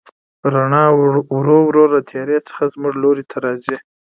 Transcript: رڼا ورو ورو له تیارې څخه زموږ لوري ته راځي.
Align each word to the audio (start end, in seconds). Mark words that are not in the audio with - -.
رڼا 0.53 0.83
ورو 1.33 1.57
ورو 1.67 1.83
له 1.93 1.99
تیارې 2.09 2.37
څخه 2.47 2.63
زموږ 2.73 2.93
لوري 3.03 3.23
ته 3.31 3.37
راځي. 3.45 3.77